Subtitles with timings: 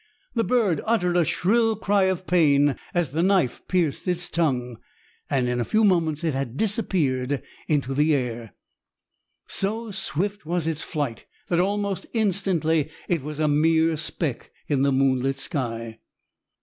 [0.33, 4.77] The bird uttered a shrill cry of pain as the knife pierced its tongue,
[5.29, 8.55] and in a few moments it had disappeared in the air.
[9.45, 14.91] So swift was its flight that almost instantly it was a mere speck in the
[14.91, 15.99] moonlit sky.